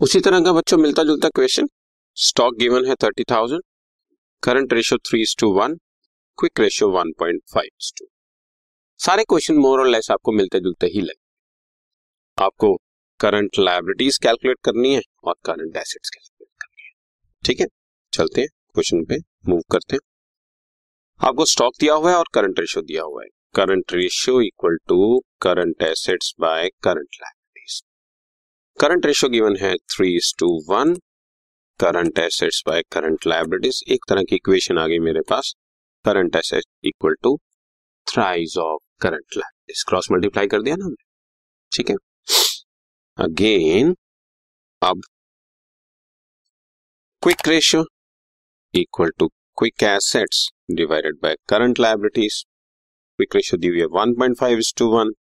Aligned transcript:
उसी 0.00 0.20
तरह 0.20 0.40
का 0.40 0.52
बच्चों 0.52 0.76
मिलता 0.78 1.02
जुलता 1.02 1.28
क्वेश्चन 1.28 1.68
स्टॉक 2.16 2.54
गिवन 2.54 2.86
है 2.86 2.94
thirty 2.94 3.24
thousand 3.24 3.62
current 4.42 4.72
ratio 4.72 4.98
three 4.98 5.24
to 5.38 5.50
one 5.52 5.74
quick 6.38 6.60
ratio 6.60 6.88
one 6.90 7.12
point 7.12 7.40
five 7.54 7.90
to 7.98 8.06
सारे 9.00 9.24
क्वेश्चन 9.24 9.54
मोर 9.54 9.80
और 9.80 9.88
लेस 9.88 10.10
आपको 10.10 10.32
मिलते 10.32 10.60
जुलते 10.60 10.86
ही 10.86 11.00
लगे 11.00 11.22
आपको 12.38 12.74
करंट 13.20 13.58
लाइबिलिटीज 13.58 14.18
कैलकुलेट 14.18 14.58
करनी 14.64 14.94
है 14.94 15.02
और 15.24 15.34
करंट 15.44 15.76
एसेट्स 15.76 16.10
कैलकुलेट 16.10 16.50
करनी 16.60 16.84
है। 16.84 16.90
ठीक 17.44 17.60
है? 17.60 17.66
चलते 18.12 18.40
हैं 18.40 18.48
क्वेश्चन 18.74 19.04
पे 19.04 19.18
मूव 19.48 19.62
करते 19.70 19.96
हैं। 19.96 21.28
आपको 21.28 21.44
स्टॉक 21.44 21.74
दिया 21.80 21.94
हुआ 21.94 22.10
है 22.10 22.16
और 22.16 22.24
करंट 22.34 22.60
रेशियो 22.60 22.82
दिया 22.82 23.02
हुआ 23.02 23.22
है। 23.22 23.28
Current 23.54 23.92
ratio 23.92 24.40
equal 24.40 24.76
to 24.88 25.18
current 25.42 25.82
assets 25.82 26.34
by 26.40 26.68
current 26.68 27.16
liabilities 27.22 27.43
current 28.80 29.06
ratio 29.06 29.28
given 29.30 29.56
है 29.56 29.74
three 29.92 30.08
is 30.16 30.32
to 30.38 30.46
one 30.68 30.94
current 31.80 32.18
assets 32.18 32.62
by 32.66 32.82
current 32.92 33.26
liabilities 33.26 33.82
एक 33.92 34.04
तरह 34.08 34.22
की 34.30 34.36
इक्वेशन 34.36 34.78
आ 34.78 34.86
गई 34.86 34.98
मेरे 34.98 35.20
पास. 35.30 35.52
Current 36.04 36.36
asset 36.36 36.64
equal 36.84 37.14
to 37.22 37.36
thrice 38.06 38.56
of 38.58 38.80
current 39.02 39.36
liabilities 39.36 39.82
cross 39.88 40.08
multiply 40.12 40.46
कर 40.54 40.62
दिया 40.62 40.76
ना 40.76 40.84
हमने. 40.84 41.04
ठीक 41.72 41.90
है? 41.90 41.96
अगेन 43.18 43.94
अब 44.82 45.02
quick 47.22 47.48
ratio 47.48 47.84
equal 48.74 49.10
to 49.18 49.28
quick 49.58 49.82
assets 49.82 50.50
divided 50.74 51.18
by 51.22 51.36
current 51.48 51.80
liabilities 51.80 52.42
quick 53.18 53.36
ratio 53.36 53.60
दी 53.60 53.68
हुई 53.68 53.80
है 53.80 53.86
1.5 54.00 54.58
is 54.58 54.74
to 54.78 54.90
1 54.98 55.14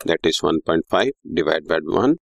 that 0.00 0.26
is 0.26 0.40
1.5 0.46 1.10
divide 1.34 1.68
by 1.68 1.80
1 2.06 2.16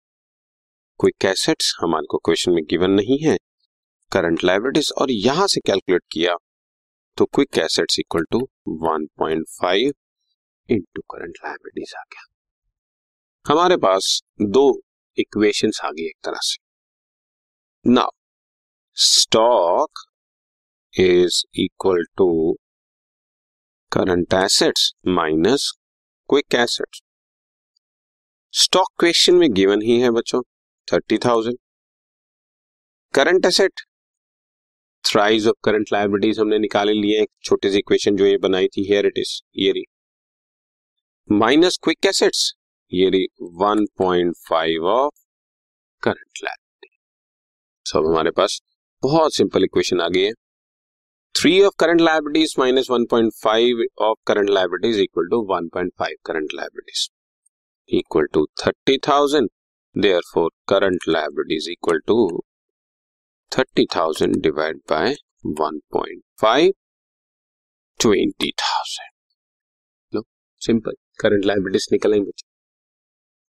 quick 1.01 1.25
assets 1.25 1.73
हमारे 1.81 2.05
को 2.09 2.17
क्वेश्चन 2.17 2.51
में 2.51 2.63
गिवन 2.63 2.91
नहीं 2.91 3.17
है। 3.19 3.37
करंट 4.11 4.43
लाइबिलिटीज 4.43 4.91
और 4.97 5.11
यहाँ 5.11 5.47
से 5.47 5.59
कैलकुलेट 5.59 6.03
किया 6.11 6.35
तो 7.17 7.25
quick 7.25 7.57
assets 7.57 7.99
equal 7.99 8.25
to 8.31 8.39
1.5 8.83 9.93
into 10.69 11.01
current 11.01 11.37
liabilities 11.45 11.93
आ 11.95 12.03
गया। 12.03 12.25
हमारे 13.45 13.77
पास 13.77 14.21
दो 14.41 14.81
इक्वेशंस 15.17 15.81
आ 15.83 15.89
गई 15.89 16.05
एक 16.05 16.17
तरह 16.23 16.39
से। 16.41 17.91
Now 17.91 18.11
stock 18.97 20.05
is 20.93 21.43
equal 21.55 22.03
to 22.17 22.57
current 23.91 24.33
assets 24.33 24.91
minus 25.07 25.71
quick 26.29 26.55
assets 26.55 27.01
stock 28.53 28.89
question 28.99 29.35
में 29.35 29.51
गिवन 29.53 29.81
ही 29.81 29.99
है 29.99 30.11
बच्चों। 30.11 30.41
Thirty 30.91 31.17
thousand 31.25 31.57
current 33.13 33.45
asset 33.45 33.81
thrice 35.05 35.47
of 35.47 35.55
current 35.63 35.91
liabilities 35.93 36.39
हमने 36.39 36.57
निकाले, 36.59 36.93
लिए 36.93 37.21
एक 37.21 37.29
छोटी 37.43 37.71
सी 37.71 37.77
इक्वेशन 37.77 38.15
जो 38.17 38.25
ये 38.25 38.37
बनाई 38.37 38.67
थी 38.67 38.83
हियर 38.87 39.05
इट 39.05 39.17
इज़ 39.17 39.39
ये 39.57 39.71
रही। 39.71 39.83
माइनस 41.29 41.77
क्विक 41.83 42.05
एसेट्स 42.05 42.51
ये 42.91 43.09
रही 43.09 43.27
1.5 43.61 44.85
ऑफ़ 44.89 45.13
करंट 46.03 46.43
लाइबिलिटी 46.43 46.89
सब 47.85 48.07
हमारे 48.07 48.31
पास 48.31 48.59
बहुत 49.03 49.35
सिंपल 49.35 49.63
इक्वेशन 49.63 50.01
आ 50.01 50.07
गई 50.09 50.23
है। 50.23 50.31
Three 51.35 51.61
of 51.63 51.73
current 51.79 52.01
liabilities 52.01 52.55
minus 52.59 52.87
1.5 52.91 53.83
of 54.01 54.17
current 54.27 54.49
liabilities 54.49 54.99
equal 54.99 55.27
to 55.29 55.41
1.5 55.53 56.15
current 56.25 56.53
liabilities 56.55 57.09
equal 57.89 58.25
to 58.33 58.45
thirty 58.65 58.97
thousand 59.07 59.49
equal 61.69 61.99
to 62.07 62.43
thirty 63.51 63.85
thousand 63.95 64.35
divide 64.43 64.77
by 64.89 65.13
one 65.59 65.79
point 65.91 66.23
five 66.41 66.73
twenty 67.99 68.51
thousand 68.61 70.15
low 70.15 70.23
simple 70.61 70.93
current 71.21 71.45
liabilities 71.45 71.87
निकल 71.91 72.13
आएँगे 72.13 72.31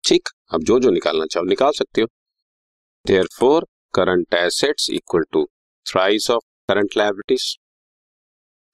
ठीक। 0.04 0.28
अब 0.54 0.62
जो 0.62 0.78
जो 0.80 0.90
निकालना 0.90 1.26
चाहो, 1.26 1.46
निकाल 1.46 1.72
सकते 1.72 2.00
हो। 2.00 2.06
Therefore 3.38 3.66
current 3.94 4.34
assets 4.34 4.90
equal 4.90 5.24
to 5.32 5.44
thrice 5.86 6.30
of 6.30 6.44
current 6.68 6.96
liabilities 6.96 7.56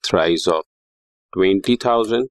thrice 0.03 0.47
of 0.47 0.65
twenty 1.33 1.75
thousand 1.85 2.29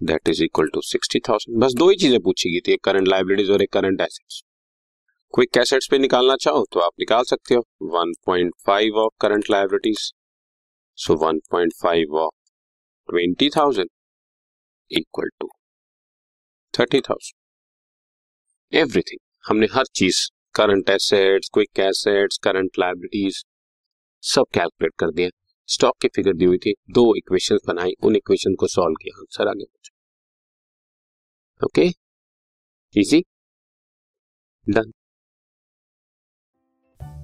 that 0.00 0.28
is 0.28 0.42
equal 0.44 0.68
to 0.74 0.80
sixty 0.82 1.20
thousand 1.28 1.58
बस 1.62 1.74
दो 1.78 1.88
ही 1.90 1.96
चीज़ें 1.96 2.20
पूछी 2.22 2.50
गई 2.52 2.60
थी 2.66 2.72
एक 2.72 2.82
करंट 2.84 3.08
लाइबिलिटीज 3.08 3.50
और 3.50 3.62
एक 3.62 3.72
करंट 3.72 4.00
एसेट्स 4.00 4.42
क्विक 5.34 5.56
एसेट्स 5.56 5.88
पे 5.90 5.98
निकालना 5.98 6.36
चाहो 6.36 6.64
तो 6.72 6.80
आप 6.80 6.92
निकाल 7.00 7.24
सकते 7.24 7.54
हो। 7.54 7.62
1.5 7.94 8.96
of 8.98 9.12
current 9.20 9.50
liabilities 9.50 10.10
so 10.98 11.14
1.5 11.24 12.16
of 12.20 12.34
20,000 13.08 13.88
equal 14.90 15.28
to 15.40 15.48
30,000 16.74 17.32
everything 18.72 19.20
हमने 19.44 19.66
हर 19.74 19.84
चीज़ 19.94 20.18
current 20.54 20.90
assets 20.90 21.50
quick 21.54 21.80
assets 21.80 22.38
current 22.44 22.78
liabilities 22.78 23.44
सब 24.22 24.44
कैलकुलेट 24.54 24.92
कर 24.98 25.10
दिया। 25.10 25.28
स्टॉक 25.68 25.96
की 26.02 26.08
फिगर 26.08 26.32
दी 26.32 26.44
हुई 26.44 26.58
थी। 26.58 26.74
दो 26.90 27.14
इक्वेशन 27.16 27.58
बनाई, 27.66 27.92
उन 28.02 28.16
इक्वेशन 28.16 28.54
को 28.54 28.66
सॉल्व 28.66 28.94
किया। 28.94 29.18
आंसर 29.20 29.48
आगे 29.48 29.64
okay 31.60 31.82
easy 32.94 33.24
done 34.66 34.92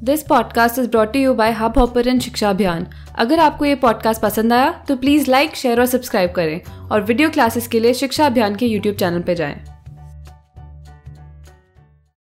this 0.02 0.22
podcast 0.22 0.78
is 0.78 0.88
brought 0.88 1.16
you 1.16 1.34
by 1.34 1.52
Hubhopper 1.78 2.18
Shiksha 2.20 2.50
Abhiyan 2.50 2.84
अगर 3.18 3.38
आपको 3.38 3.64
ये 3.64 3.74
पॉडकास्ट 3.76 4.22
पसंद 4.22 4.52
आया 4.52 4.84
तो 4.84 4.96
प्लीज़ 4.96 5.30
लाइक 5.30 5.54
शेयर 5.56 5.80
और 5.80 5.86
सब्सक्राइब 5.86 6.32
करें। 6.32 6.88
और 6.88 7.02
वीडियो 7.02 7.30
क्लासेस 7.30 7.68
के 7.68 7.80
लिए 7.80 7.94
शिक्षा 7.94 8.26
अभियान 8.26 8.56
के 8.56 8.66
यूट्यूब 8.66 8.96
चैनल 8.96 9.22
पर 9.22 9.34
जाएँ। 9.34 9.75